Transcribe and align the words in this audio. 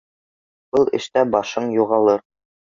Был 0.77 0.89
эштә 0.99 1.25
башың 1.35 1.69
юғалыр 1.75 2.25